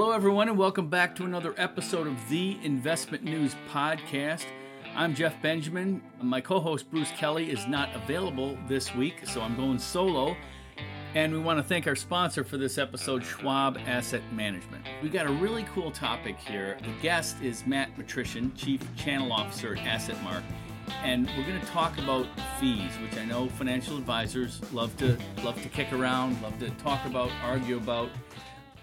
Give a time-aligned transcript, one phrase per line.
[0.00, 4.44] Hello, everyone, and welcome back to another episode of the Investment News Podcast.
[4.94, 6.00] I'm Jeff Benjamin.
[6.22, 10.36] My co host Bruce Kelly is not available this week, so I'm going solo.
[11.16, 14.84] And we want to thank our sponsor for this episode, Schwab Asset Management.
[15.02, 16.78] We got a really cool topic here.
[16.80, 20.44] The guest is Matt Matrisian, Chief Channel Officer at AssetMark.
[21.02, 22.28] And we're going to talk about
[22.60, 27.04] fees, which I know financial advisors love to love to kick around, love to talk
[27.04, 28.10] about, argue about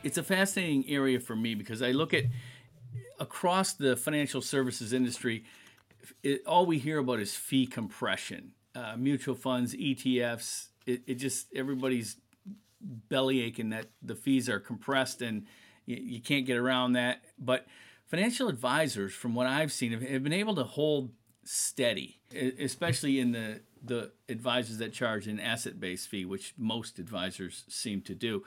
[0.06, 2.26] it's a fascinating area for me because I look at
[3.20, 5.44] across the financial services industry,
[6.22, 10.68] it, all we hear about is fee compression, uh, mutual funds, ETFs.
[10.86, 12.18] It, it, just everybody's
[12.80, 15.48] belly aching that the fees are compressed and
[15.88, 17.24] you, you, can't get around that.
[17.40, 17.66] But
[18.06, 21.14] financial advisors, from what I've seen, have, have been able to hold
[21.44, 22.20] steady,
[22.60, 28.02] especially in the the advisors that charge an asset based fee, which most advisors seem
[28.02, 28.44] to do.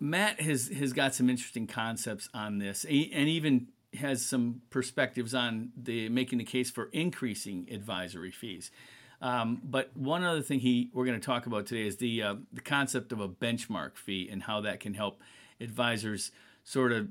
[0.00, 5.70] Matt has has got some interesting concepts on this, and even has some perspectives on
[5.76, 8.70] the making the case for increasing advisory fees.
[9.20, 12.34] Um, but one other thing he we're going to talk about today is the uh,
[12.52, 15.20] the concept of a benchmark fee and how that can help
[15.60, 16.30] advisors
[16.62, 17.08] sort of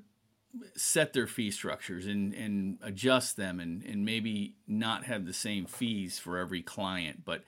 [0.76, 5.66] set their fee structures and, and adjust them and, and maybe not have the same
[5.66, 7.24] fees for every client.
[7.26, 7.44] But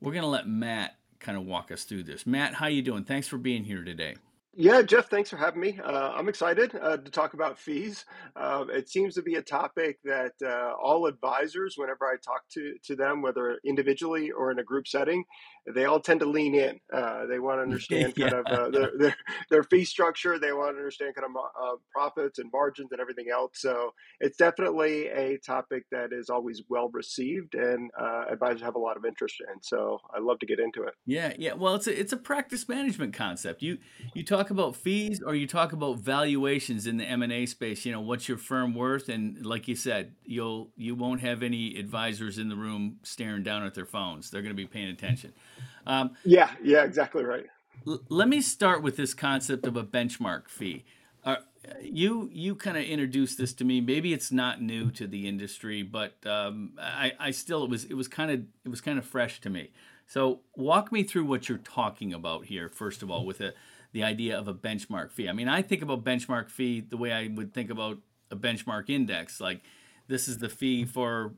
[0.00, 2.26] we're going to let Matt kind of walk us through this.
[2.26, 3.04] Matt, how are you doing?
[3.04, 4.16] Thanks for being here today.
[4.56, 5.78] Yeah, Jeff, thanks for having me.
[5.82, 8.04] Uh, I'm excited uh, to talk about fees.
[8.34, 12.74] Uh, it seems to be a topic that uh, all advisors, whenever I talk to,
[12.86, 15.24] to them, whether individually or in a group setting,
[15.72, 16.80] they all tend to lean in.
[16.92, 19.16] Uh, they want to understand kind of uh, their, their,
[19.50, 20.36] their, fee structure.
[20.36, 23.52] They want to understand kind of profits and margins and everything else.
[23.54, 27.88] So it's definitely a topic that is always well received and
[28.28, 29.62] advisors have a lot of interest in.
[29.62, 30.94] So I love to get into it.
[31.06, 31.52] Yeah, yeah.
[31.52, 33.62] Well, it's a, it's a practice management concept.
[33.62, 33.78] You
[34.14, 37.92] you talk talk about fees or you talk about valuations in the M&A space, you
[37.92, 42.38] know, what's your firm worth and like you said, you'll you won't have any advisors
[42.38, 44.30] in the room staring down at their phones.
[44.30, 45.34] They're going to be paying attention.
[45.86, 47.46] Um, yeah, yeah, exactly right.
[47.86, 50.84] L- let me start with this concept of a benchmark fee.
[51.22, 51.36] Uh,
[51.82, 53.82] you you kind of introduced this to me.
[53.82, 57.94] Maybe it's not new to the industry, but um, I, I still it was it
[57.94, 59.70] was kind of it was kind of fresh to me.
[60.06, 62.68] So walk me through what you're talking about here.
[62.68, 63.52] First of all, with a
[63.92, 65.28] the idea of a benchmark fee.
[65.28, 67.98] I mean, I think about benchmark fee the way I would think about
[68.30, 69.40] a benchmark index.
[69.40, 69.62] Like
[70.08, 71.34] this is the fee for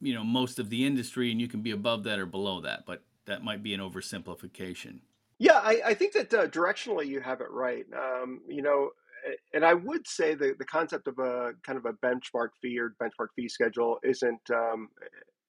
[0.00, 2.84] you know most of the industry, and you can be above that or below that.
[2.86, 5.00] But that might be an oversimplification.
[5.38, 7.86] Yeah, I, I think that uh, directionally you have it right.
[7.96, 8.90] Um, you know,
[9.52, 12.94] and I would say the, the concept of a kind of a benchmark fee or
[13.00, 14.88] benchmark fee schedule isn't um,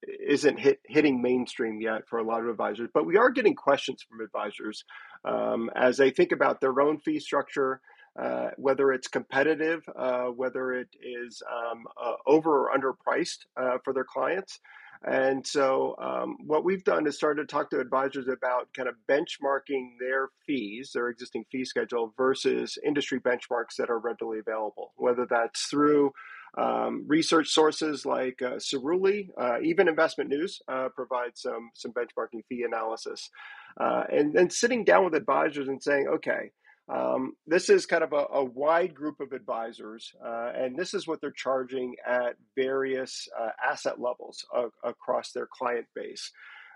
[0.02, 4.04] isn't hit, hitting mainstream yet for a lot of advisors, but we are getting questions
[4.08, 4.84] from advisors
[5.24, 7.80] um, as they think about their own fee structure,
[8.20, 13.92] uh, whether it's competitive, uh, whether it is um, uh, over or underpriced uh, for
[13.92, 14.60] their clients.
[15.04, 18.94] And so, um, what we've done is started to talk to advisors about kind of
[19.08, 25.26] benchmarking their fees, their existing fee schedule, versus industry benchmarks that are readily available, whether
[25.28, 26.12] that's through
[26.56, 32.44] um, research sources like uh, Cerulli, uh, even Investment News uh, provides some some benchmarking
[32.48, 33.30] fee analysis,
[33.78, 36.50] uh, and then sitting down with advisors and saying, okay,
[36.88, 41.06] um, this is kind of a, a, wide group of advisors, uh, and this is
[41.06, 44.44] what they're charging at various uh, asset levels
[44.84, 46.30] across their client base.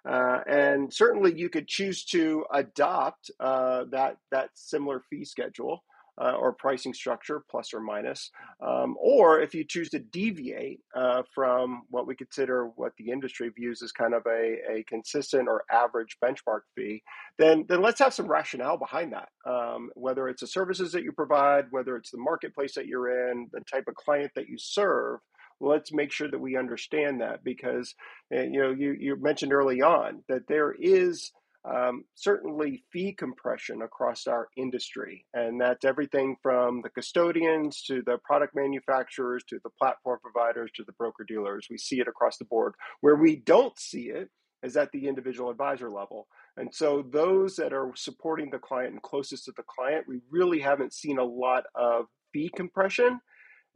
[0.08, 5.84] Uh, and certainly, you could choose to adopt uh, that that similar fee schedule,
[6.20, 8.30] uh, or pricing structure, plus or minus.
[8.60, 13.48] Um, or if you choose to deviate uh, from what we consider what the industry
[13.48, 17.02] views as kind of a, a consistent or average benchmark fee,
[17.38, 19.28] then, then let's have some rationale behind that.
[19.46, 23.48] Um, whether it's the services that you provide, whether it's the marketplace that you're in,
[23.52, 25.20] the type of client that you serve,
[25.60, 27.94] let's make sure that we understand that because
[28.32, 31.32] eh, you know you, you mentioned early on that there is
[31.64, 35.26] um, certainly fee compression across our industry.
[35.34, 40.84] And that's everything from the custodians to the product manufacturers to the platform providers to
[40.84, 41.66] the broker dealers.
[41.70, 42.74] We see it across the board.
[43.00, 44.30] Where we don't see it
[44.62, 46.28] is at the individual advisor level.
[46.56, 50.60] And so, those that are supporting the client and closest to the client, we really
[50.60, 53.20] haven't seen a lot of fee compression.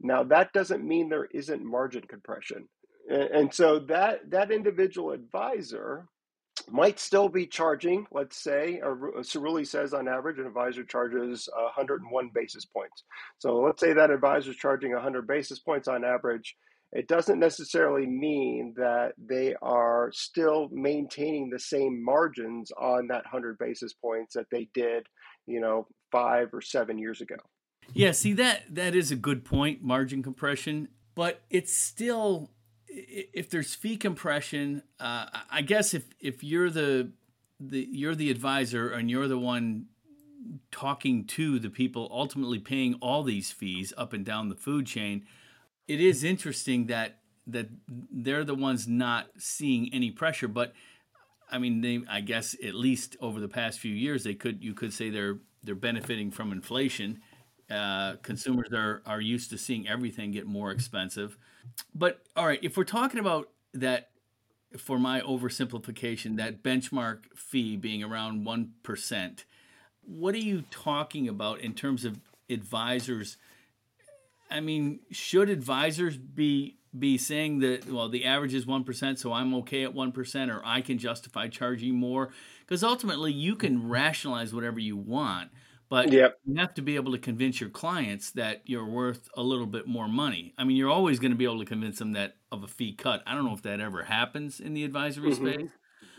[0.01, 2.67] Now, that doesn't mean there isn't margin compression.
[3.09, 6.07] And so that that individual advisor
[6.71, 11.49] might still be charging, let's say, or uh, Cerulli says on average, an advisor charges
[11.53, 13.03] 101 basis points.
[13.39, 16.55] So let's say that advisor is charging 100 basis points on average.
[16.91, 23.57] It doesn't necessarily mean that they are still maintaining the same margins on that 100
[23.57, 25.07] basis points that they did,
[25.45, 27.35] you know, five or seven years ago.
[27.93, 32.49] Yeah, see that that is a good point, margin compression, but it's still
[32.95, 37.11] if there's fee compression, uh, I guess if if you're the
[37.59, 39.87] the you're the advisor and you're the one
[40.71, 45.25] talking to the people ultimately paying all these fees up and down the food chain,
[45.87, 50.47] it is interesting that that they're the ones not seeing any pressure.
[50.47, 50.73] But
[51.51, 54.73] I mean, they I guess at least over the past few years, they could you
[54.73, 57.21] could say they're they're benefiting from inflation.
[57.69, 61.37] Uh, consumers are are used to seeing everything get more expensive.
[61.93, 64.09] But all right, if we're talking about that,
[64.77, 69.45] for my oversimplification, that benchmark fee being around one percent,
[70.05, 72.19] what are you talking about in terms of
[72.49, 73.37] advisors?
[74.51, 79.53] I mean, should advisors be be saying that well the average is 1% so i'm
[79.55, 82.29] okay at 1% or i can justify charging more
[82.61, 85.49] because ultimately you can rationalize whatever you want
[85.89, 86.39] but yep.
[86.45, 89.87] you have to be able to convince your clients that you're worth a little bit
[89.87, 90.53] more money.
[90.57, 92.93] I mean, you're always going to be able to convince them that of a fee
[92.93, 93.21] cut.
[93.27, 95.45] I don't know if that ever happens in the advisory mm-hmm.
[95.45, 95.71] space,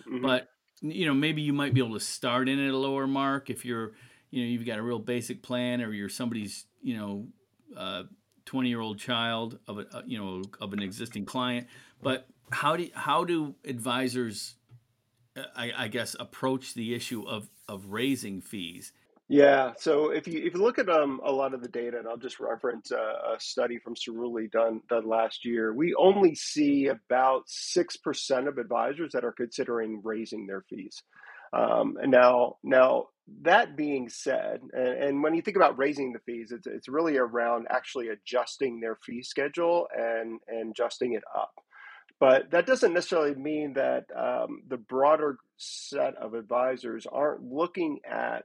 [0.06, 0.22] mm-hmm.
[0.22, 0.48] but
[0.82, 3.64] you know, maybe you might be able to start in at a lower mark if
[3.64, 3.92] you're,
[4.30, 7.26] you know, you've got a real basic plan or you're somebody's, you know,
[7.76, 8.02] uh,
[8.44, 11.66] 20 year old child of a, uh, you know, of an existing client.
[12.02, 14.54] But how do how do advisors,
[15.36, 18.92] uh, I, I guess, approach the issue of of raising fees?
[19.28, 22.06] Yeah, so if you if you look at um, a lot of the data, and
[22.06, 26.86] I'll just reference a, a study from Cerulli done done last year, we only see
[26.86, 31.02] about six percent of advisors that are considering raising their fees.
[31.52, 33.06] Um, and now now
[33.42, 37.16] that being said, and, and, when you think about raising the fees, it's it's really
[37.16, 41.52] around actually adjusting their fee schedule and and adjusting it up.
[42.20, 48.44] But that doesn't necessarily mean that um, the broader set of advisors aren't looking at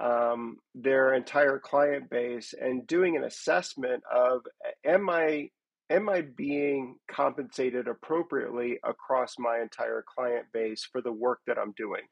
[0.00, 4.42] um, their entire client base and doing an assessment of
[4.84, 5.50] am I
[5.90, 11.72] am I being compensated appropriately across my entire client base for the work that I'm
[11.76, 12.02] doing?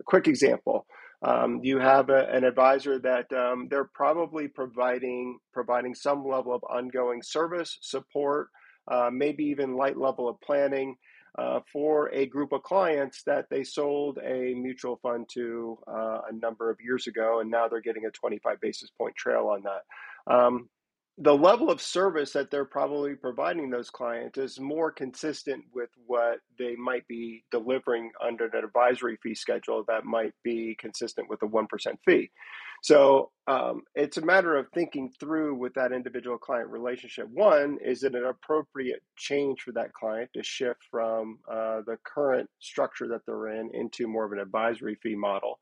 [0.00, 0.86] A quick example:
[1.22, 6.64] um, you have a, an advisor that um, they're probably providing providing some level of
[6.64, 8.48] ongoing service support,
[8.90, 10.96] uh, maybe even light level of planning
[11.38, 16.32] uh, for a group of clients that they sold a mutual fund to uh, a
[16.32, 20.32] number of years ago, and now they're getting a 25 basis point trail on that.
[20.32, 20.68] Um,
[21.18, 26.40] the level of service that they're probably providing those clients is more consistent with what
[26.58, 31.46] they might be delivering under an advisory fee schedule that might be consistent with a
[31.46, 31.66] 1%
[32.04, 32.30] fee.
[32.82, 37.28] So um, it's a matter of thinking through with that individual client relationship.
[37.32, 42.50] One, is it an appropriate change for that client to shift from uh, the current
[42.60, 45.58] structure that they're in into more of an advisory fee model?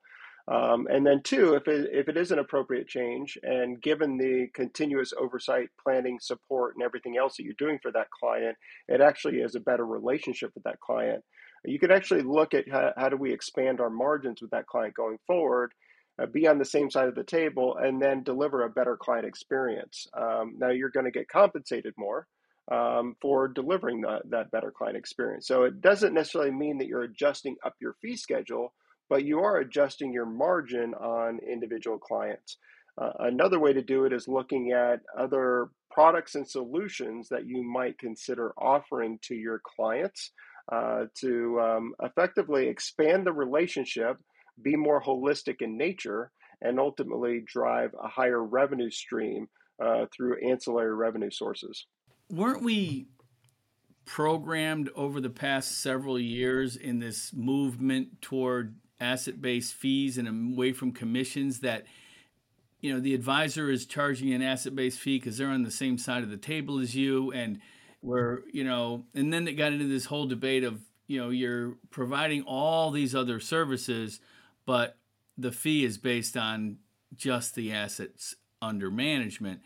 [0.46, 4.48] Um, and then two, if it, if it is an appropriate change and given the
[4.52, 8.56] continuous oversight, planning, support, and everything else that you're doing for that client,
[8.88, 11.24] it actually is a better relationship with that client.
[11.64, 14.94] You could actually look at how, how do we expand our margins with that client
[14.94, 15.72] going forward,
[16.20, 19.24] uh, be on the same side of the table, and then deliver a better client
[19.26, 20.06] experience.
[20.12, 22.26] Um, now you're going to get compensated more.
[22.72, 25.46] Um, for delivering the, that better client experience.
[25.46, 28.72] So it doesn't necessarily mean that you're adjusting up your fee schedule,
[29.08, 32.56] but you are adjusting your margin on individual clients.
[32.96, 37.62] Uh, another way to do it is looking at other products and solutions that you
[37.62, 40.32] might consider offering to your clients
[40.72, 44.16] uh, to um, effectively expand the relationship,
[44.62, 46.30] be more holistic in nature,
[46.62, 49.48] and ultimately drive a higher revenue stream
[49.84, 51.86] uh, through ancillary revenue sources.
[52.30, 53.08] Weren't we
[54.04, 60.72] programmed over the past several years in this movement toward asset based fees and away
[60.72, 61.84] from commissions that
[62.80, 65.98] you know the advisor is charging an asset based fee because they're on the same
[65.98, 67.60] side of the table as you and
[68.00, 71.76] where you know and then it got into this whole debate of you know you're
[71.90, 74.20] providing all these other services
[74.66, 74.96] but
[75.36, 76.78] the fee is based on
[77.14, 79.60] just the assets under management.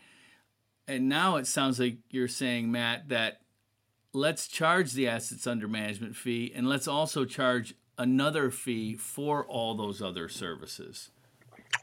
[0.87, 3.41] And now it sounds like you're saying matt that
[4.13, 9.75] let's charge the assets under management fee and let's also charge another fee for all
[9.75, 11.11] those other services?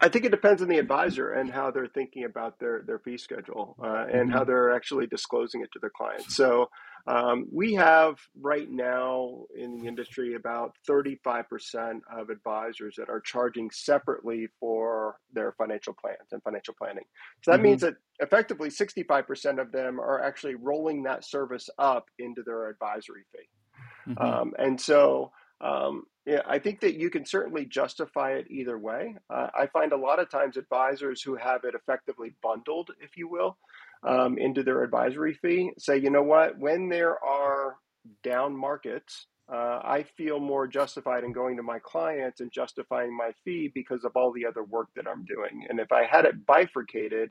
[0.00, 3.18] I think it depends on the advisor and how they're thinking about their their fee
[3.18, 4.30] schedule uh, and mm-hmm.
[4.30, 6.34] how they're actually disclosing it to their clients.
[6.34, 6.68] So
[7.06, 13.70] um, we have right now in the industry about 35% of advisors that are charging
[13.70, 17.04] separately for their financial plans and financial planning.
[17.42, 17.62] So that mm-hmm.
[17.62, 23.22] means that effectively 65% of them are actually rolling that service up into their advisory
[23.32, 24.10] fee.
[24.12, 24.22] Mm-hmm.
[24.22, 29.14] Um, and so Um, yeah, I think that you can certainly justify it either way.
[29.30, 33.28] Uh, I find a lot of times advisors who have it effectively bundled, if you
[33.28, 33.56] will,
[34.02, 37.76] um, into their advisory fee say, you know what, when there are
[38.22, 43.30] down markets, uh, I feel more justified in going to my clients and justifying my
[43.44, 45.66] fee because of all the other work that I'm doing.
[45.68, 47.30] And if I had it bifurcated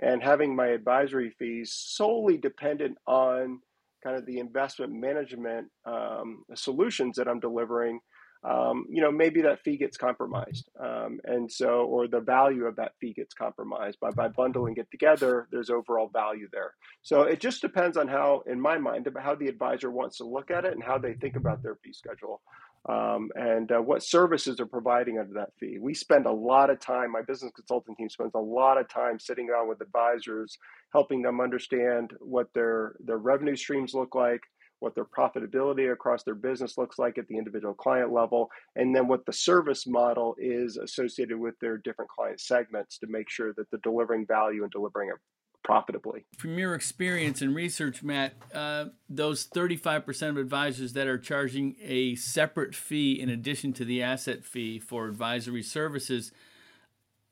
[0.00, 3.60] and having my advisory fees solely dependent on
[4.02, 8.00] kind of the investment management um, solutions that I'm delivering,
[8.44, 10.68] um, you know, maybe that fee gets compromised.
[10.80, 14.90] Um, and so, or the value of that fee gets compromised by, by bundling it
[14.90, 16.74] together, there's overall value there.
[17.02, 20.50] So it just depends on how, in my mind, how the advisor wants to look
[20.50, 22.40] at it and how they think about their fee schedule.
[22.88, 25.78] Um, and uh, what services are providing under that fee.
[25.80, 29.20] We spend a lot of time, my business consulting team spends a lot of time
[29.20, 30.58] sitting down with advisors,
[30.92, 34.40] helping them understand what their, their revenue streams look like,
[34.80, 39.06] what their profitability across their business looks like at the individual client level, and then
[39.06, 43.70] what the service model is associated with their different client segments to make sure that
[43.70, 45.14] they're delivering value and delivering it
[45.62, 46.24] profitably.
[46.36, 52.14] From your experience and research, Matt, uh, those 35% of advisors that are charging a
[52.16, 56.32] separate fee in addition to the asset fee for advisory services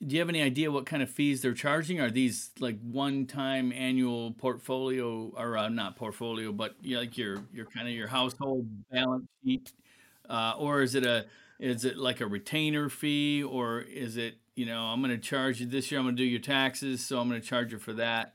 [0.07, 2.01] do you have any idea what kind of fees they're charging?
[2.01, 7.45] Are these like one-time annual portfolio, or uh, not portfolio, but you know, like your
[7.53, 9.73] your kind of your household balance sheet,
[10.29, 11.27] uh, or is it a
[11.59, 15.61] is it like a retainer fee, or is it you know I'm going to charge
[15.61, 16.01] you this year?
[16.01, 18.35] I'm going to do your taxes, so I'm going to charge you for that.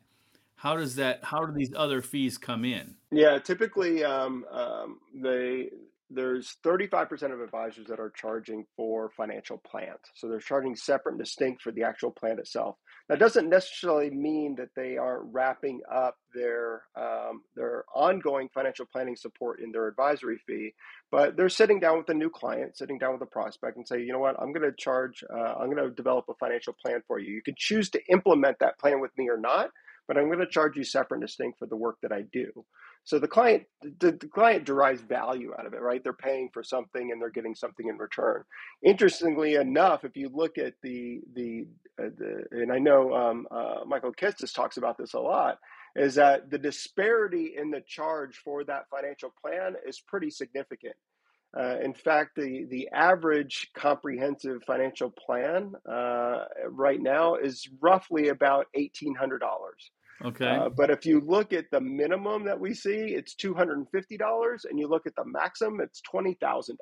[0.56, 1.24] How does that?
[1.24, 2.96] How do these other fees come in?
[3.12, 5.70] Yeah, typically um, um, they
[6.10, 10.00] there's 35% of advisors that are charging for financial plans.
[10.14, 12.78] So they're charging separate and distinct for the actual plan itself.
[13.08, 19.16] That doesn't necessarily mean that they aren't wrapping up their um, their ongoing financial planning
[19.16, 20.74] support in their advisory fee,
[21.12, 24.02] but they're sitting down with a new client, sitting down with a prospect, and say,
[24.02, 27.04] you know what, I'm going to charge, uh, I'm going to develop a financial plan
[27.08, 27.32] for you.
[27.32, 29.70] You can choose to implement that plan with me or not,
[30.08, 32.66] but I'm going to charge you separate and distinct for the work that I do.
[33.06, 36.04] So the client, the, the, client derives value out of it, right?
[36.04, 38.44] They're paying for something and they're getting something in return.
[38.84, 41.68] Interestingly enough, if you look at the the,
[42.02, 45.60] uh, the and I know um, uh, Michael Kitces talks about this a lot,
[45.96, 50.96] is that the disparity in the charge for that financial plan is pretty significant.
[51.58, 58.66] Uh, in fact, the, the average comprehensive financial plan uh, right now is roughly about
[58.76, 59.40] $1,800.
[60.24, 60.48] Okay.
[60.48, 63.86] Uh, but if you look at the minimum that we see, it's $250,
[64.70, 66.78] and you look at the maximum, it's $20,000.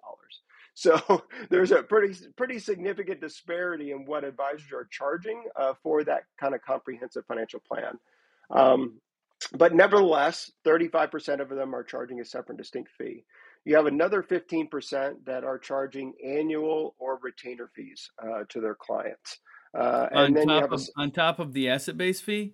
[0.75, 6.24] So there's a pretty pretty significant disparity in what advisors are charging uh, for that
[6.40, 8.00] kind of comprehensive financial plan.
[8.50, 9.00] Um,
[9.52, 13.25] but nevertheless, 35% of them are charging a separate distinct fee.
[13.66, 19.40] You have another 15% that are charging annual or retainer fees uh, to their clients.
[19.78, 22.24] Uh, and on then top you have a, of, on top of the asset based
[22.24, 22.54] fee?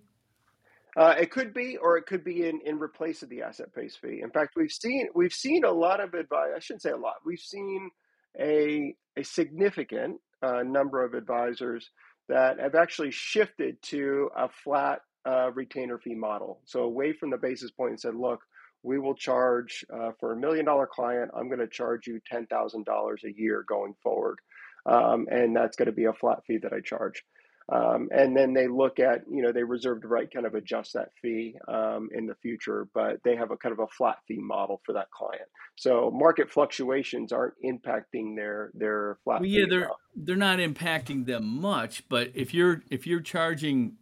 [0.96, 4.00] Uh, it could be, or it could be in, in replace of the asset based
[4.00, 4.20] fee.
[4.22, 6.50] In fact, we've seen we've seen a lot of advice.
[6.56, 7.16] I shouldn't say a lot.
[7.24, 7.90] We've seen
[8.38, 11.90] a a significant uh, number of advisors
[12.28, 16.60] that have actually shifted to a flat uh, retainer fee model.
[16.64, 18.40] So away from the basis point and said, look,
[18.82, 21.30] we will charge uh, for a million dollar client.
[21.36, 24.38] I'm going to charge you ten thousand dollars a year going forward,
[24.86, 27.22] um, and that's going to be a flat fee that I charge.
[27.70, 30.94] Um, and then they look at, you know, they reserve the right kind of adjust
[30.94, 34.40] that fee um, in the future, but they have a kind of a flat fee
[34.40, 35.48] model for that client.
[35.76, 39.40] So market fluctuations aren't impacting their their flat.
[39.40, 43.96] Well, yeah, they're they're not impacting them much, but if you're if you're charging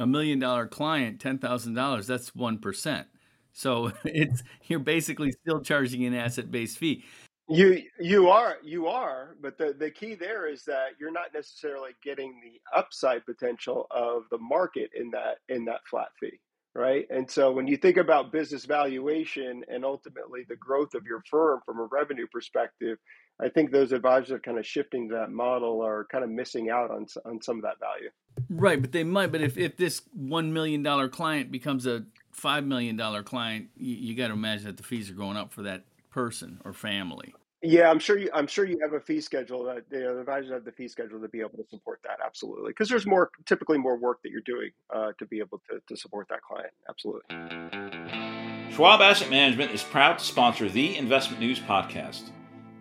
[0.00, 3.06] a million dollar client ten thousand dollars, that's one percent.
[3.52, 7.04] So it's you're basically still charging an asset based fee.
[7.48, 11.90] You you are you are, but the, the key there is that you're not necessarily
[12.02, 16.40] getting the upside potential of the market in that in that flat fee,
[16.74, 17.06] right?
[17.08, 21.60] And so when you think about business valuation and ultimately the growth of your firm
[21.64, 22.98] from a revenue perspective,
[23.40, 26.68] I think those advisors are kind of shifting to that model are kind of missing
[26.68, 28.10] out on on some of that value.
[28.50, 29.30] Right, but they might.
[29.30, 33.94] But if if this one million dollar client becomes a five million dollar client, you,
[33.94, 35.84] you got to imagine that the fees are going up for that
[36.16, 37.34] person or family.
[37.62, 38.30] Yeah, I'm sure you.
[38.32, 40.88] I'm sure you have a fee schedule that you know, the advisors have the fee
[40.88, 42.24] schedule to be able to support that.
[42.24, 45.78] Absolutely, because there's more, typically more work that you're doing uh, to be able to,
[45.86, 46.72] to support that client.
[46.88, 48.72] Absolutely.
[48.74, 52.30] Schwab Asset Management is proud to sponsor the Investment News podcast.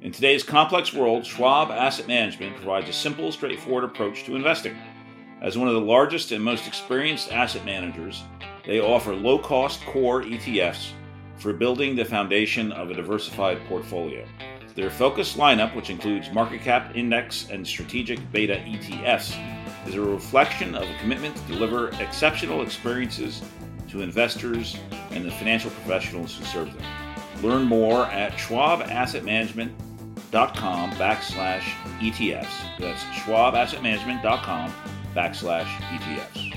[0.01, 4.77] In today's complex world, Schwab Asset Management provides a simple, straightforward approach to investing.
[5.42, 8.24] As one of the largest and most experienced asset managers,
[8.65, 10.92] they offer low cost core ETFs
[11.38, 14.25] for building the foundation of a diversified portfolio.
[14.75, 19.38] Their focused lineup, which includes market cap, index, and strategic beta ETFs,
[19.88, 23.42] is a reflection of a commitment to deliver exceptional experiences
[23.89, 24.77] to investors
[25.12, 26.84] and the financial professionals who serve them.
[27.42, 31.63] Learn more at schwabassetmanagement.com backslash
[32.00, 32.80] ETFs.
[32.80, 34.74] That's schwabassetmanagement.com
[35.13, 36.56] backslash ETFs.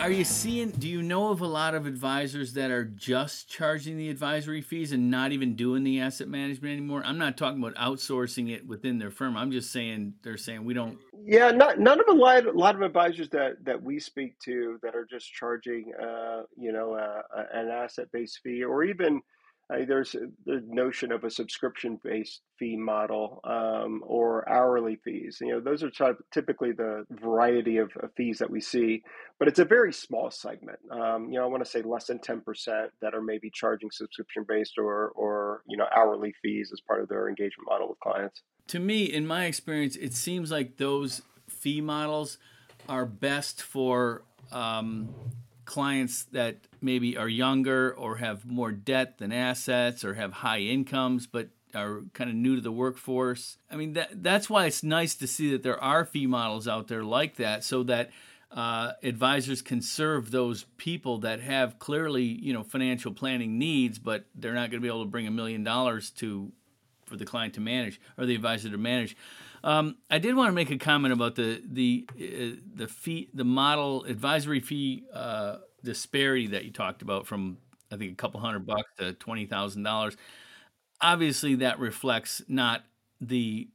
[0.00, 0.70] Are you seeing?
[0.70, 4.92] Do you know of a lot of advisors that are just charging the advisory fees
[4.92, 7.02] and not even doing the asset management anymore?
[7.04, 9.36] I'm not talking about outsourcing it within their firm.
[9.36, 10.98] I'm just saying they're saying we don't.
[11.22, 14.78] Yeah, not none of a lot, a lot of advisors that that we speak to
[14.82, 17.20] that are just charging, uh, you know, uh,
[17.52, 19.20] an asset based fee or even
[19.70, 20.12] uh, there's
[20.46, 25.38] the notion of a subscription-based fee model um, or hourly fees.
[25.40, 25.90] You know, those are
[26.32, 29.02] typically the variety of, of, fees that we see,
[29.38, 30.78] but it's a very small segment.
[30.90, 33.90] Um, you know, I want to say less than ten percent that are maybe charging
[33.90, 38.42] subscription-based or or you know hourly fees as part of their engagement model with clients.
[38.68, 42.38] To me, in my experience, it seems like those fee models
[42.88, 44.22] are best for
[44.52, 45.14] um,
[45.70, 51.28] clients that maybe are younger or have more debt than assets or have high incomes
[51.28, 53.56] but are kind of new to the workforce.
[53.70, 56.88] I mean that that's why it's nice to see that there are fee models out
[56.88, 58.10] there like that so that
[58.50, 64.24] uh, advisors can serve those people that have clearly you know financial planning needs but
[64.34, 66.50] they're not going to be able to bring a million dollars to
[67.06, 69.16] for the client to manage or the advisor to manage.
[69.62, 73.44] Um, I did want to make a comment about the the uh, the fee the
[73.44, 77.58] model advisory fee uh, disparity that you talked about from
[77.92, 80.16] I think a couple hundred bucks to twenty thousand dollars.
[81.00, 82.84] Obviously, that reflects not
[83.20, 83.68] the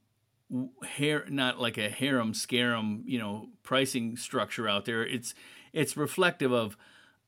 [0.83, 5.05] hair not like a harem scarum you know pricing structure out there.
[5.05, 5.33] It's
[5.73, 6.77] it's reflective of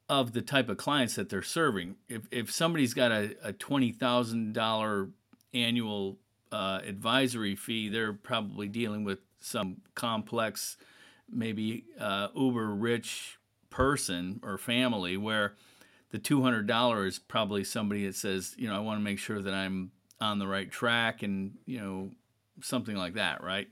[0.10, 1.96] of the type of clients that they're serving.
[2.10, 5.10] If if somebody's got a, a twenty thousand dollar
[5.54, 6.18] annual
[6.52, 10.78] uh, advisory fee, they're probably dealing with some complex,
[11.30, 13.38] maybe uh, uber rich
[13.70, 15.56] person or family where
[16.12, 19.54] the $200 is probably somebody that says, you know, I want to make sure that
[19.54, 22.12] I'm on the right track and, you know,
[22.62, 23.68] something like that, right?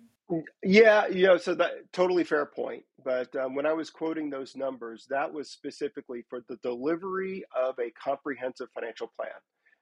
[0.63, 2.83] Yeah, you know, so that totally fair point.
[3.03, 7.77] But um, when I was quoting those numbers, that was specifically for the delivery of
[7.79, 9.29] a comprehensive financial plan.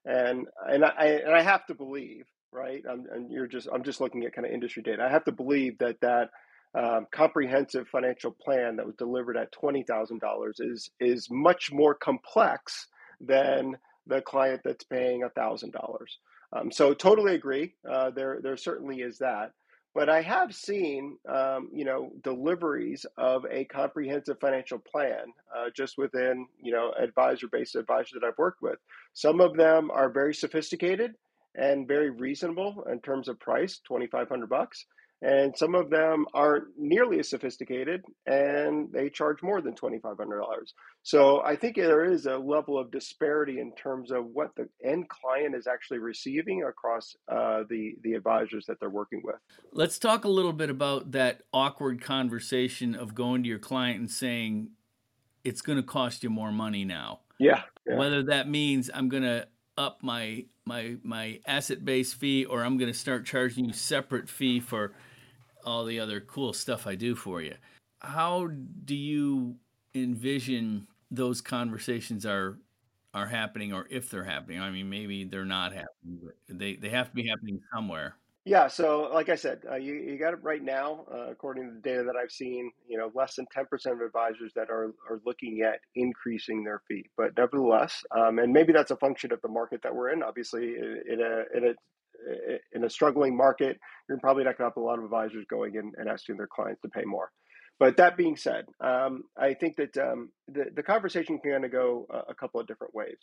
[0.06, 2.84] And and I and I have to believe right?
[2.90, 5.04] I'm, and you're just I'm just looking at kind of industry data.
[5.04, 6.30] I have to believe that that
[6.76, 11.94] um, comprehensive financial plan that was delivered at twenty thousand dollars is is much more
[11.94, 12.88] complex
[13.20, 16.20] than the client that's paying thousand dollars.
[16.52, 17.74] Um, so totally agree.
[17.90, 19.52] Uh, there there certainly is that.
[19.96, 26.00] But I have seen, um, you know, deliveries of a comprehensive financial plan uh, just
[26.00, 28.80] within, you know, advisor-based advisors that I've worked with.
[29.14, 31.12] Some of them are very sophisticated,
[31.56, 34.86] and very reasonable in terms of price, 2500 bucks.
[35.22, 40.18] And some of them aren't nearly as sophisticated and they charge more than $2,500.
[41.04, 45.08] So I think there is a level of disparity in terms of what the end
[45.08, 49.38] client is actually receiving across uh, the, the advisors that they're working with.
[49.72, 54.12] Let's talk a little bit about that awkward conversation of going to your client and
[54.12, 54.72] saying,
[55.46, 57.22] it's going to cost you more money now.
[57.40, 57.98] Yeah, yeah.
[57.98, 62.78] Whether that means I'm going to up my my my asset based fee or I'm
[62.78, 64.94] going to start charging you separate fee for
[65.66, 67.56] all the other cool stuff I do for you.
[68.02, 68.50] How
[68.86, 69.56] do you
[69.96, 72.60] envision those conversations are
[73.14, 74.60] are happening or if they're happening?
[74.62, 78.16] I mean maybe they're not happening, but they they have to be happening somewhere.
[78.46, 81.06] Yeah, so like I said, uh, you, you got it right now.
[81.10, 84.52] Uh, according to the data that I've seen, you know, less than 10% of advisors
[84.56, 87.06] that are, are looking at increasing their fee.
[87.16, 90.22] But nevertheless, um, and maybe that's a function of the market that we're in.
[90.24, 91.74] Obviously, in a, in a,
[92.74, 93.80] in a struggling market,
[94.10, 96.48] you're probably not going to have a lot of advisors going in and asking their
[96.48, 97.32] clients to pay more.
[97.80, 101.72] But that being said, um, I think that um, the, the conversation can kind of
[101.72, 103.18] go a, a couple of different ways.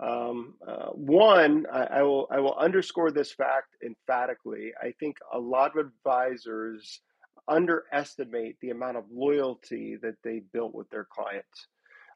[0.00, 4.72] Um, uh, one, I, I, will I will underscore this fact emphatically.
[4.82, 7.00] I think a lot of advisors
[7.48, 11.66] underestimate the amount of loyalty that they built with their clients.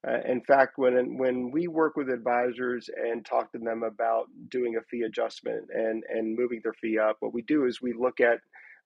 [0.06, 4.76] Uh, in fact, when when we work with advisors and talk to them about doing
[4.76, 8.20] a fee adjustment and and moving their fee up, what we do is we look
[8.20, 8.40] at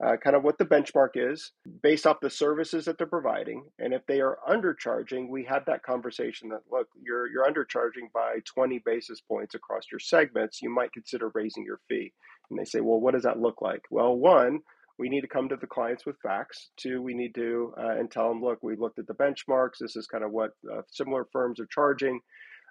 [0.04, 3.64] uh, kind of what the benchmark is based off the services that they're providing.
[3.78, 8.38] And if they are undercharging, we have that conversation that look, you're you're undercharging by
[8.44, 10.62] 20 basis points across your segments.
[10.62, 12.12] You might consider raising your fee.
[12.50, 13.82] And they say, well, what does that look like?
[13.90, 14.60] Well, one,
[14.98, 16.70] we need to come to the clients with facts.
[16.76, 19.78] Two, we need to uh, and tell them, look, we looked at the benchmarks.
[19.80, 22.20] This is kind of what uh, similar firms are charging.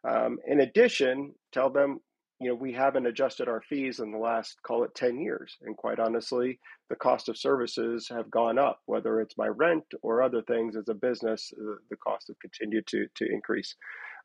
[0.07, 1.99] Um, in addition, tell them
[2.39, 5.57] you know, we haven't adjusted our fees in the last, call it 10 years.
[5.63, 10.21] And quite honestly, the cost of services have gone up, whether it's my rent or
[10.21, 13.75] other things as a business, uh, the cost have continued to, to increase.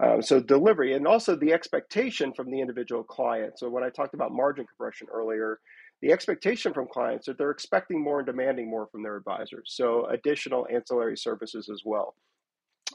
[0.02, 3.58] Um, so delivery and also the expectation from the individual client.
[3.58, 5.60] So when I talked about margin compression earlier,
[6.02, 9.72] the expectation from clients that they're expecting more and demanding more from their advisors.
[9.74, 12.14] So additional ancillary services as well.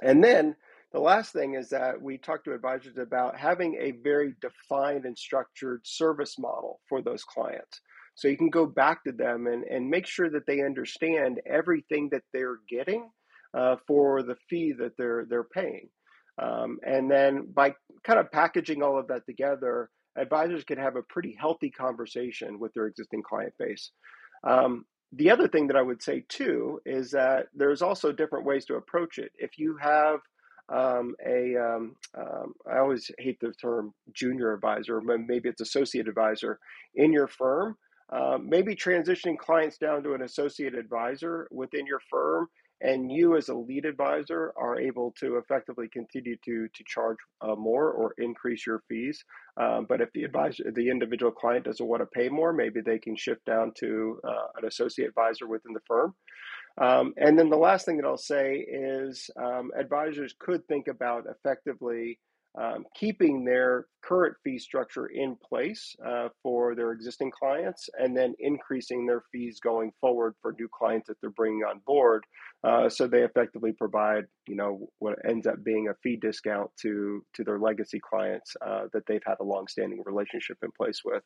[0.03, 0.55] And then
[0.93, 5.17] the last thing is that we talk to advisors about having a very defined and
[5.17, 7.81] structured service model for those clients.
[8.15, 12.09] So you can go back to them and, and make sure that they understand everything
[12.11, 13.09] that they're getting
[13.53, 15.89] uh, for the fee that they're they're paying.
[16.41, 17.73] Um, and then by
[18.03, 22.73] kind of packaging all of that together, advisors can have a pretty healthy conversation with
[22.73, 23.91] their existing client base.
[24.43, 28.65] Um, the other thing that I would say too is that there's also different ways
[28.65, 29.31] to approach it.
[29.37, 30.19] If you have
[30.69, 36.59] um, a um, um, I always hate the term junior advisor, maybe it's associate advisor
[36.95, 37.77] in your firm.
[38.09, 42.47] Um, maybe transitioning clients down to an associate advisor within your firm,
[42.79, 47.55] and you as a lead advisor are able to effectively continue to to charge uh,
[47.55, 49.23] more or increase your fees.
[49.57, 52.99] Um, but if the advisor, the individual client doesn't want to pay more, maybe they
[52.99, 56.13] can shift down to uh, an associate advisor within the firm.
[56.79, 61.25] Um, and then the last thing that I'll say is um, advisors could think about
[61.29, 62.19] effectively
[62.57, 68.33] um, keeping their current fee structure in place uh, for their existing clients and then
[68.39, 72.23] increasing their fees going forward for new clients that they're bringing on board.
[72.63, 77.23] Uh, so they effectively provide, you know, what ends up being a fee discount to
[77.35, 81.23] to their legacy clients uh, that they've had a long-standing relationship in place with.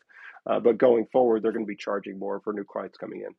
[0.49, 3.33] Uh, but going forward, they're going to be charging more for new clients coming in.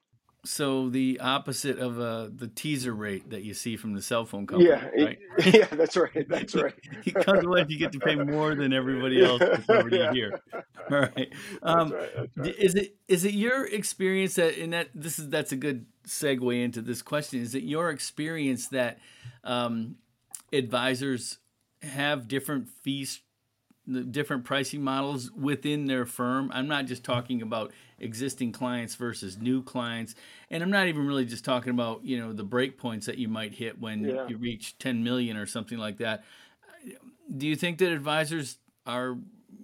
[0.45, 4.45] So the opposite of uh, the teaser rate that you see from the cell phone
[4.45, 4.71] company.
[4.71, 5.19] Yeah, right?
[5.55, 6.29] yeah, that's right.
[6.29, 6.75] That's right.
[7.05, 10.13] you come to you get to pay more than everybody else that's already yeah.
[10.13, 10.41] here.
[10.53, 11.33] All right.
[11.63, 12.57] Um, that's right, that's right.
[12.59, 16.65] Is it is it your experience that in that this is that's a good segue
[16.65, 17.41] into this question?
[17.41, 18.99] Is it your experience that
[19.45, 19.95] um,
[20.53, 21.39] advisors
[21.83, 23.21] have different fees
[23.87, 26.51] the different pricing models within their firm.
[26.55, 30.15] I'm not just talking about existing clients versus new clients,
[30.51, 33.29] and I'm not even really just talking about you know the break points that you
[33.29, 34.27] might hit when yeah.
[34.29, 36.25] you reach 10 million or something like that.
[37.35, 39.17] Do you think that advisors are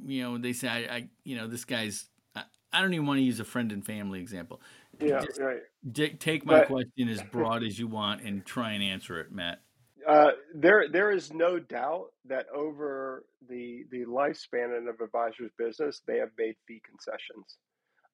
[0.04, 3.18] you know they say I, I you know this guy's I, I, don't even want
[3.18, 4.60] to use a friend and family example.
[5.00, 6.20] Yeah, just right.
[6.20, 9.60] take my but, question as broad as you want and try and answer it, Matt.
[10.08, 16.16] Uh, there, there is no doubt that over the the lifespan of advisor's business, they
[16.16, 17.58] have made fee concessions,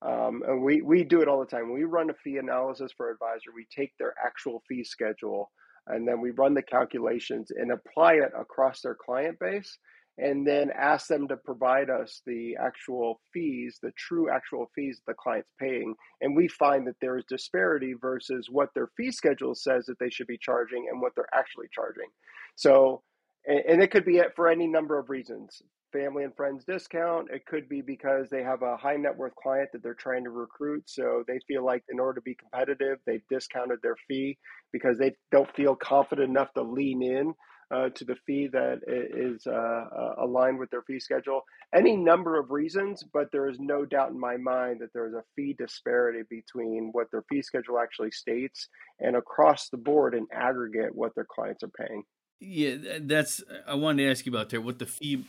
[0.02, 1.72] um, and we we do it all the time.
[1.72, 3.50] we run a fee analysis for advisor.
[3.54, 5.52] We take their actual fee schedule,
[5.86, 9.78] and then we run the calculations and apply it across their client base
[10.18, 15.12] and then ask them to provide us the actual fees, the true actual fees that
[15.12, 15.94] the client's paying.
[16.20, 20.10] And we find that there is disparity versus what their fee schedule says that they
[20.10, 22.08] should be charging and what they're actually charging.
[22.54, 23.02] So,
[23.46, 27.28] and, it could be it for any number of reasons family and friends discount.
[27.30, 30.30] It could be because they have a high net worth client that they're trying to
[30.30, 30.82] recruit.
[30.86, 34.36] So they feel like in order to be competitive, they've discounted their fee
[34.72, 37.32] because they don't feel confident enough to lean in
[37.70, 41.42] uh, to the fee that is uh, uh, aligned with their fee schedule.
[41.74, 45.14] Any number of reasons, but there is no doubt in my mind that there is
[45.14, 48.68] a fee disparity between what their fee schedule actually states
[49.00, 52.04] and across the board in aggregate what their clients are paying.
[52.40, 53.42] Yeah, that's.
[53.66, 55.24] I wanted to ask you about there what the fee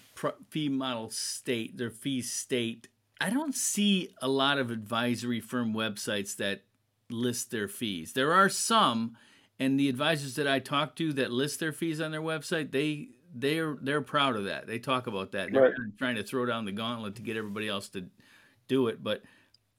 [0.49, 2.87] fee model state, their fees state.
[3.21, 6.63] I don't see a lot of advisory firm websites that
[7.09, 8.13] list their fees.
[8.13, 9.15] There are some,
[9.59, 13.09] and the advisors that I talk to that list their fees on their website, they
[13.33, 14.67] they're they're proud of that.
[14.67, 15.51] They talk about that.
[15.51, 15.97] They're right.
[15.97, 18.05] trying to throw down the gauntlet to get everybody else to
[18.67, 19.03] do it.
[19.03, 19.23] But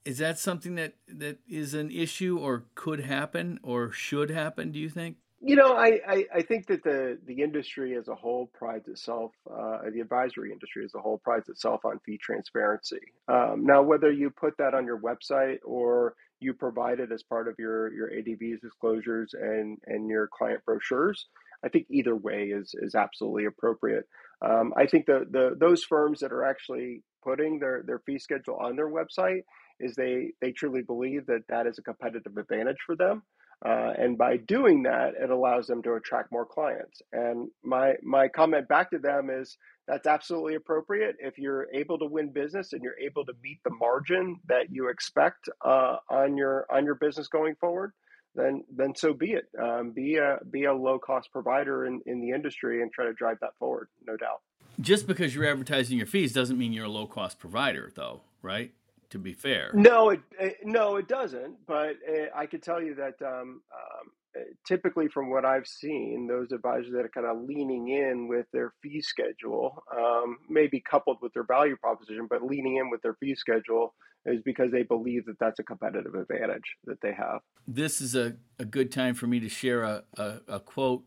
[0.05, 4.71] is that something that that is an issue or could happen or should happen?
[4.71, 5.17] Do you think?
[5.39, 9.33] You know, I, I, I think that the, the industry as a whole prides itself,
[9.47, 13.01] uh, the advisory industry as a whole prides itself on fee transparency.
[13.27, 17.47] Um, now, whether you put that on your website or you provide it as part
[17.47, 21.27] of your, your ADVs disclosures and, and your client brochures,
[21.63, 24.05] I think either way is, is absolutely appropriate.
[24.45, 28.57] Um, I think the, the those firms that are actually putting their, their fee schedule
[28.61, 29.41] on their website
[29.79, 33.23] is they, they truly believe that that is a competitive advantage for them.
[33.65, 37.01] Uh, and by doing that, it allows them to attract more clients.
[37.11, 41.15] And my my comment back to them is that's absolutely appropriate.
[41.19, 44.89] If you're able to win business and you're able to meet the margin that you
[44.89, 47.93] expect uh, on your on your business going forward,
[48.35, 49.47] then then so be it.
[49.59, 53.13] Um, be a be a low cost provider in, in the industry and try to
[53.13, 53.87] drive that forward.
[54.05, 54.41] No doubt.
[54.79, 58.71] Just because you're advertising your fees doesn't mean you're a low cost provider, though, right?
[59.11, 59.71] To be fair.
[59.73, 61.65] No, it, it no, it doesn't.
[61.65, 64.11] But it, I can tell you that um, um,
[64.65, 68.73] typically, from what I've seen, those advisors that are kind of leaning in with their
[68.81, 73.35] fee schedule, um, maybe coupled with their value proposition, but leaning in with their fee
[73.35, 73.93] schedule
[74.25, 77.39] is because they believe that that's a competitive advantage that they have.
[77.67, 81.03] This is a, a good time for me to share a, a, a quote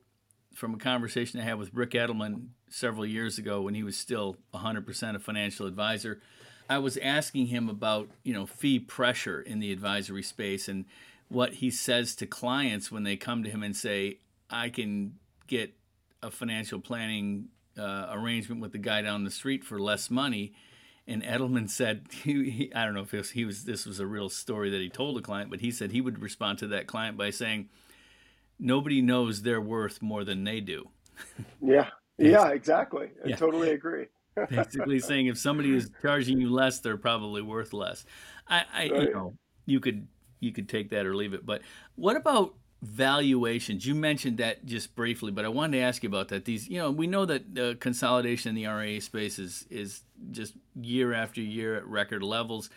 [0.54, 4.36] from a conversation I had with Rick Edelman several years ago when he was still
[4.54, 6.20] 100% a financial advisor.
[6.70, 10.84] I was asking him about, you know, fee pressure in the advisory space and
[11.28, 15.74] what he says to clients when they come to him and say, "I can get
[16.22, 20.54] a financial planning uh, arrangement with the guy down the street for less money."
[21.08, 24.06] And Edelman said, he, he, I don't know if was, he was this was a
[24.06, 26.86] real story that he told a client, but he said he would respond to that
[26.86, 27.68] client by saying,
[28.60, 30.90] "Nobody knows their worth more than they do."
[31.60, 33.10] Yeah, yeah, exactly.
[33.24, 33.36] I yeah.
[33.36, 34.06] totally agree.
[34.48, 38.04] Basically, saying if somebody is charging you less, they're probably worth less.
[38.48, 38.92] I, I right.
[39.02, 39.34] you know,
[39.66, 40.06] you could
[40.40, 41.44] you could take that or leave it.
[41.44, 41.62] But
[41.96, 43.86] what about valuations?
[43.86, 46.44] You mentioned that just briefly, but I wanted to ask you about that.
[46.44, 50.54] These, you know, we know that the consolidation in the RIA space is is just
[50.80, 52.70] year after year at record levels,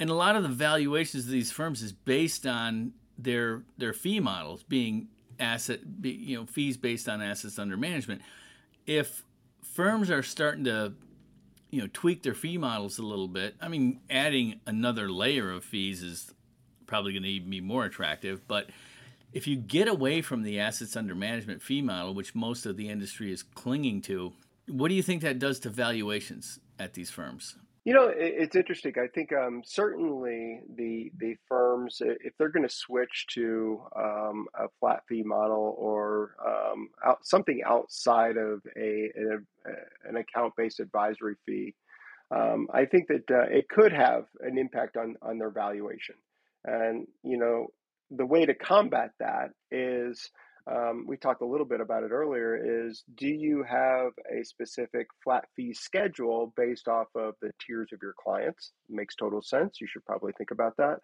[0.00, 4.20] and a lot of the valuations of these firms is based on their their fee
[4.20, 8.22] models being asset, you know, fees based on assets under management.
[8.86, 9.22] If
[9.76, 10.94] firms are starting to
[11.70, 13.54] you know tweak their fee models a little bit.
[13.60, 16.32] I mean, adding another layer of fees is
[16.86, 18.48] probably going to be more attractive.
[18.48, 18.70] But
[19.32, 22.88] if you get away from the assets under management fee model, which most of the
[22.88, 24.32] industry is clinging to,
[24.66, 27.56] what do you think that does to valuations at these firms?
[27.86, 28.94] You know, it's interesting.
[28.98, 34.66] I think um, certainly the the firms, if they're going to switch to um, a
[34.80, 41.36] flat fee model or um, out, something outside of a, a an account based advisory
[41.46, 41.76] fee,
[42.32, 46.16] um, I think that uh, it could have an impact on on their valuation.
[46.64, 47.68] And, you know,
[48.10, 50.28] the way to combat that is
[50.70, 55.06] um, we talked a little bit about it earlier is do you have a specific
[55.22, 58.72] flat fee schedule based off of the tiers of your clients?
[58.88, 59.80] It makes total sense.
[59.80, 60.98] You should probably think about that.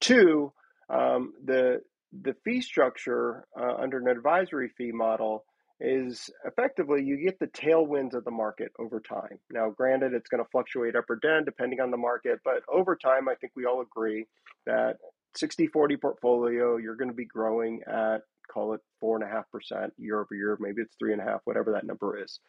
[0.00, 0.52] Two
[0.88, 1.80] um, the
[2.22, 5.44] the fee structure uh, under an advisory fee model
[5.80, 9.38] is effectively you get the tailwinds of the market over time.
[9.50, 12.96] Now, granted, it's going to fluctuate up or down depending on the market, but over
[12.96, 14.26] time, I think we all agree
[14.64, 14.96] that
[15.36, 19.50] 60 40 portfolio, you're going to be growing at call it four and a half
[19.50, 20.56] percent year over year.
[20.60, 22.40] Maybe it's three and a half, whatever that number is.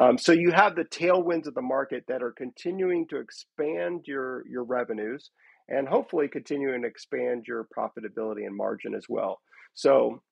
[0.00, 4.44] Um, so you have the tailwinds of the market that are continuing to expand your
[4.48, 5.30] your revenues
[5.68, 9.40] and hopefully continuing to expand your profitability and margin as well.
[9.74, 10.22] So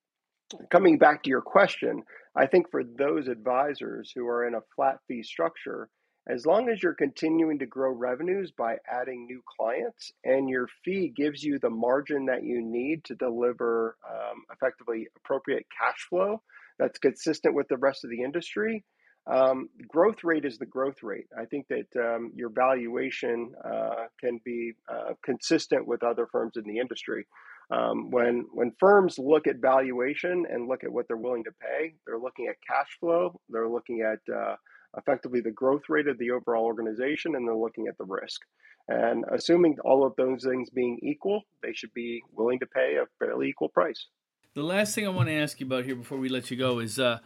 [0.70, 2.02] coming back to your question,
[2.36, 5.88] I think for those advisors who are in a flat fee structure,
[6.28, 11.12] as long as you're continuing to grow revenues by adding new clients and your fee
[11.14, 16.40] gives you the margin that you need to deliver um, effectively appropriate cash flow
[16.78, 18.84] that's consistent with the rest of the industry,
[19.30, 21.26] um, growth rate is the growth rate.
[21.38, 26.64] I think that um, your valuation uh, can be uh, consistent with other firms in
[26.64, 27.26] the industry.
[27.70, 31.94] Um, when when firms look at valuation and look at what they're willing to pay,
[32.04, 33.40] they're looking at cash flow.
[33.48, 34.56] They're looking at uh,
[34.96, 38.40] effectively the growth rate of the overall organization, and they're looking at the risk.
[38.88, 43.06] And assuming all of those things being equal, they should be willing to pay a
[43.18, 44.06] fairly equal price.
[44.54, 46.78] The last thing I want to ask you about here before we let you go
[46.78, 47.20] is uh,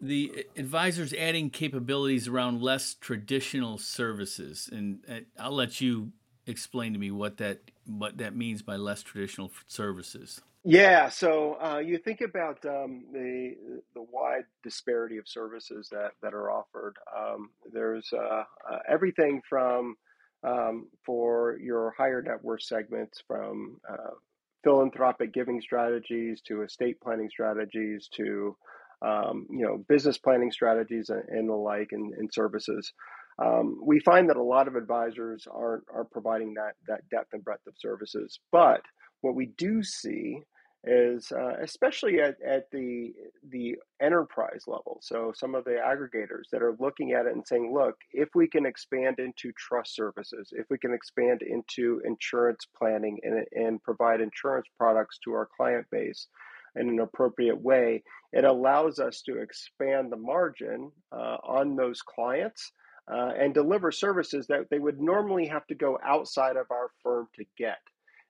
[0.00, 6.12] the advisors adding capabilities around less traditional services, and uh, I'll let you
[6.48, 10.40] explain to me what that what that means by less traditional services.
[10.64, 13.54] Yeah, so uh, you think about um, the
[13.94, 16.96] the wide disparity of services that that are offered.
[17.16, 19.94] Um, there's uh, uh, everything from
[20.42, 24.14] um, for your higher net worth segments, from uh,
[24.64, 28.56] philanthropic giving strategies to estate planning strategies to
[29.00, 32.92] um, you know business planning strategies and, and the like, and, and services.
[33.38, 37.44] Um, we find that a lot of advisors aren't are providing that that depth and
[37.44, 38.82] breadth of services, but
[39.20, 40.42] what we do see
[40.84, 43.12] is uh, especially at, at the
[43.50, 47.72] the enterprise level so some of the aggregators that are looking at it and saying
[47.74, 53.18] look if we can expand into trust services if we can expand into insurance planning
[53.24, 56.28] and, and provide insurance products to our client base
[56.76, 58.00] in an appropriate way
[58.32, 62.70] it allows us to expand the margin uh, on those clients
[63.12, 67.28] uh, and deliver services that they would normally have to go outside of our firm
[67.34, 67.78] to get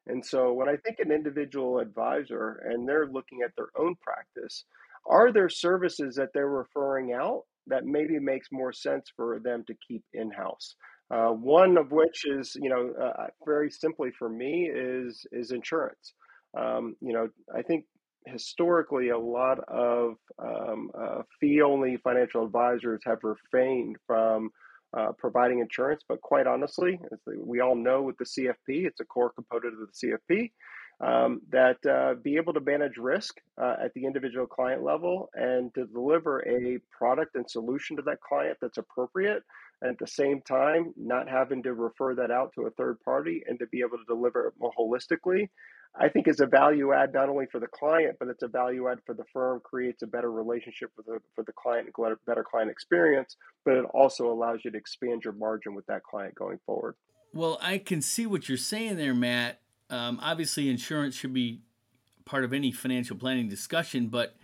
[0.09, 4.64] and so, when I think an individual advisor and they're looking at their own practice,
[5.07, 9.75] are there services that they're referring out that maybe makes more sense for them to
[9.87, 10.75] keep in house.
[11.11, 16.14] Uh, one of which is, you know, uh, very simply for me is is insurance.
[16.59, 17.85] Um, you know, I think
[18.27, 24.51] historically a lot of um, uh, fee only financial advisors have refrained from
[24.96, 26.03] uh, providing insurance.
[26.09, 29.88] But quite honestly, as we all know with the CFP, it's a core component of
[29.88, 30.51] the CFP.
[31.01, 35.72] Um, that uh, be able to manage risk uh, at the individual client level and
[35.74, 39.44] to deliver a product and solution to that client that's appropriate
[39.81, 43.44] and at the same time not having to refer that out to a third party
[43.46, 45.48] and to be able to deliver it more holistically
[46.01, 48.88] I think is a value add not only for the client, but it's a value
[48.88, 51.88] add for the firm, creates a better relationship for the, for the client
[52.27, 56.35] better client experience, but it also allows you to expand your margin with that client
[56.35, 56.94] going forward.
[57.35, 59.61] Well, I can see what you're saying there, Matt.
[59.90, 61.62] Um, obviously, insurance should be
[62.24, 64.37] part of any financial planning discussion, but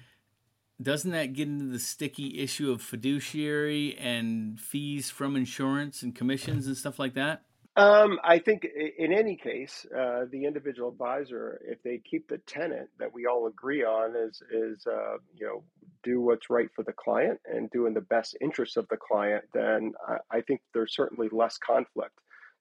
[0.82, 6.66] doesn't that get into the sticky issue of fiduciary and fees from insurance and commissions
[6.66, 7.42] and stuff like that?
[7.76, 8.66] Um, I think
[8.98, 13.48] in any case, uh, the individual advisor, if they keep the tenant that we all
[13.48, 15.64] agree on, is is uh, you know
[16.04, 19.44] do what's right for the client and do in the best interest of the client,
[19.54, 22.14] then I, I think there's certainly less conflict.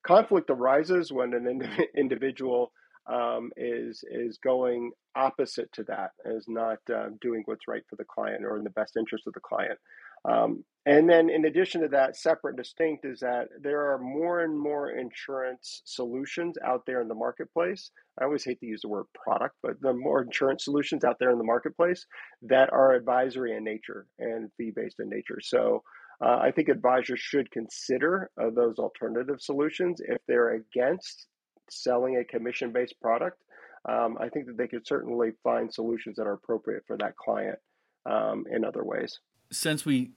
[0.03, 2.71] Conflict arises when an ind- individual
[3.11, 8.05] um, is is going opposite to that, is not uh, doing what's right for the
[8.05, 9.77] client or in the best interest of the client.
[10.25, 14.57] Um, and then, in addition to that, separate distinct is that there are more and
[14.57, 17.91] more insurance solutions out there in the marketplace.
[18.19, 21.31] I always hate to use the word product, but are more insurance solutions out there
[21.31, 22.05] in the marketplace
[22.43, 25.39] that are advisory in nature and fee based in nature.
[25.41, 25.83] So,
[26.23, 31.27] uh, I think advisors should consider uh, those alternative solutions if they're against
[31.69, 33.41] selling a commission based product.
[33.87, 37.59] Um, I think that they could certainly find solutions that are appropriate for that client
[38.05, 39.19] um, in other ways
[39.53, 40.11] since we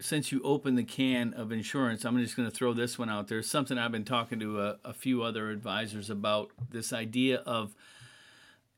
[0.00, 3.28] since you opened the can of insurance, I'm just going to throw this one out
[3.28, 3.40] there.
[3.40, 7.74] Something I've been talking to a, a few other advisors about this idea of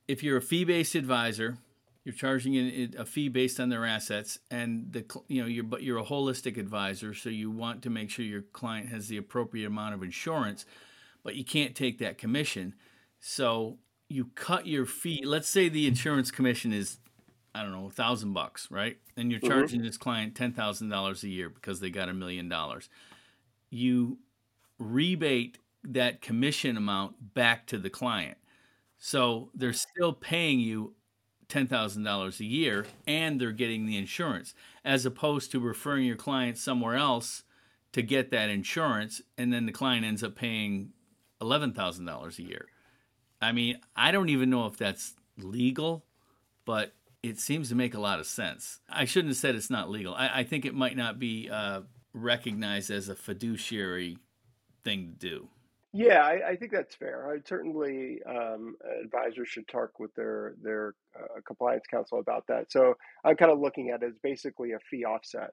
[0.07, 1.57] if you're a fee-based advisor,
[2.05, 5.99] you're charging a fee based on their assets, and the you know you're but you're
[5.99, 9.95] a holistic advisor, so you want to make sure your client has the appropriate amount
[9.95, 10.67] of insurance,
[11.23, 12.75] but you can't take that commission,
[13.21, 15.23] so you cut your fee.
[15.25, 16.99] Let's say the insurance commission is
[17.55, 18.97] I don't know, a thousand bucks, right?
[19.17, 19.51] And you're mm-hmm.
[19.51, 19.87] charging mm-hmm.
[19.87, 22.89] this client ten thousand dollars a year because they got a million dollars.
[23.71, 24.19] You
[24.79, 28.39] rebate that commission amount back to the client.
[28.99, 30.95] So they're still paying you
[31.49, 34.55] ten thousand dollars a year and they're getting the insurance,
[34.85, 37.43] as opposed to referring your client somewhere else
[37.93, 40.93] to get that insurance, and then the client ends up paying
[41.43, 42.69] eleven thousand dollars a year.
[43.43, 46.05] I mean, I don't even know if that's legal,
[46.65, 48.79] but it seems to make a lot of sense.
[48.89, 50.15] I shouldn't have said it's not legal.
[50.15, 51.83] I, I think it might not be uh,
[52.15, 54.19] recognized as a fiduciary
[54.85, 55.49] thing to do.
[55.93, 57.31] Yeah, I, I think that's fair.
[57.31, 62.73] I certainly um, advisors should talk with their their uh, compliance counsel about that.
[62.73, 65.53] So I'm kind of looking at it as basically a fee offset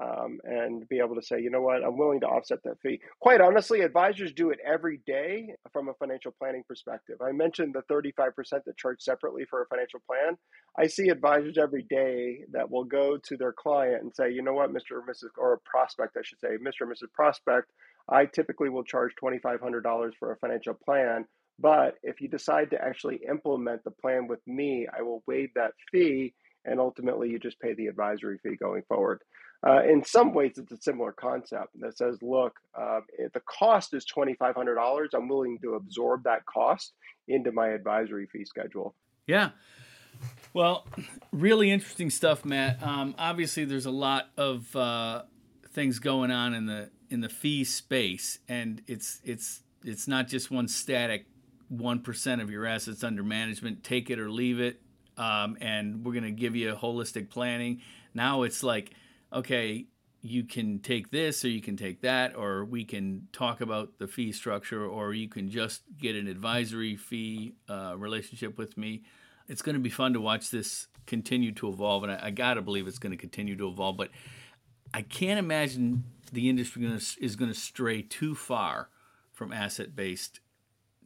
[0.00, 3.00] um, and be able to say, you know what, I'm willing to offset that fee.
[3.20, 7.16] Quite honestly, advisors do it every day from a financial planning perspective.
[7.20, 8.32] I mentioned the 35%
[8.64, 10.36] that charge separately for a financial plan.
[10.78, 14.54] I see advisors every day that will go to their client and say, you know
[14.54, 14.92] what, Mr.
[14.92, 15.30] or Mrs.
[15.36, 16.82] or a prospect, I should say, Mr.
[16.82, 17.12] or Mrs.
[17.12, 17.70] Prospect,
[18.08, 21.26] I typically will charge $2,500 for a financial plan.
[21.58, 25.72] But if you decide to actually implement the plan with me, I will waive that
[25.92, 26.32] fee
[26.64, 29.20] and ultimately you just pay the advisory fee going forward.
[29.66, 33.00] Uh, in some ways, it's a similar concept that says, look, uh,
[33.34, 36.94] the cost is $2,500, I'm willing to absorb that cost
[37.28, 38.94] into my advisory fee schedule.
[39.26, 39.50] Yeah.
[40.54, 40.86] Well,
[41.30, 42.82] really interesting stuff, Matt.
[42.82, 45.22] Um, obviously, there's a lot of uh,
[45.72, 50.50] things going on in the in the fee space, and it's it's it's not just
[50.50, 51.26] one static
[51.68, 53.84] one percent of your assets under management.
[53.84, 54.80] Take it or leave it,
[55.20, 57.82] um, and we're going to give you holistic planning.
[58.14, 58.92] Now it's like
[59.32, 59.86] okay,
[60.22, 64.06] you can take this or you can take that, or we can talk about the
[64.06, 69.02] fee structure, or you can just get an advisory fee uh, relationship with me.
[69.48, 72.54] It's going to be fun to watch this continue to evolve, and I, I got
[72.54, 73.96] to believe it's going to continue to evolve.
[73.96, 74.10] But
[74.92, 76.84] I can't imagine the industry
[77.20, 78.88] is going to stray too far
[79.32, 80.40] from asset based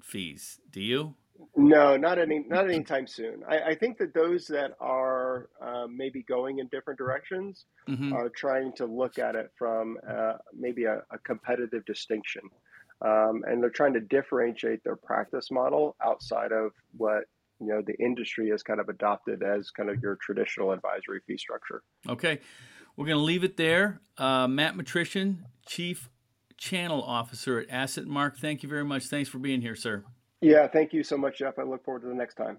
[0.03, 0.59] fees.
[0.71, 1.15] Do you?
[1.57, 3.43] No, not any, not anytime soon.
[3.49, 8.13] I, I think that those that are uh, maybe going in different directions mm-hmm.
[8.13, 12.43] are trying to look at it from uh, maybe a, a, competitive distinction,
[13.05, 17.25] um, and they're trying to differentiate their practice model outside of what
[17.61, 21.37] you know the industry has kind of adopted as kind of your traditional advisory fee
[21.37, 21.83] structure.
[22.09, 22.41] Okay.
[22.97, 24.01] We're going to leave it there.
[24.17, 26.09] Uh, Matt Matrisian, Chief
[26.57, 28.37] Channel Officer at AssetMark.
[28.37, 29.07] Thank you very much.
[29.07, 30.05] Thanks for being here, sir.
[30.45, 31.59] Yeah, thank you so much, Jeff.
[31.59, 32.59] I look forward to the next time.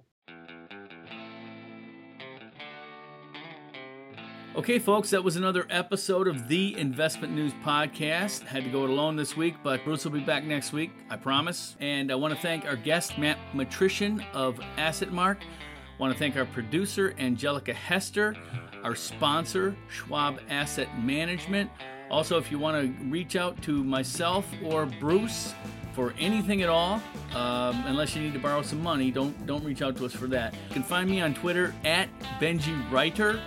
[4.56, 8.42] Okay, folks, that was another episode of the Investment News Podcast.
[8.42, 11.18] Had to go it alone this week, but Bruce will be back next week, I
[11.18, 11.78] promise.
[11.80, 15.42] And I want to thank our guest, Matt Matrisian of AssetMark.
[15.42, 18.36] I want to thank our producer, Angelica Hester,
[18.84, 21.70] our sponsor, Schwab Asset Management.
[22.10, 25.54] Also, if you want to reach out to myself or Bruce
[25.96, 27.02] for anything at all,
[27.34, 30.28] um, unless you need to borrow some money, don't don't reach out to us for
[30.28, 30.54] that.
[30.68, 33.42] You can find me on Twitter at Benji Writer.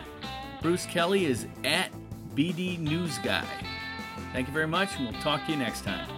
[0.62, 1.90] Bruce Kelly is at
[2.34, 3.46] BD News Guy.
[4.32, 6.08] Thank you very much, and we'll talk to you next time.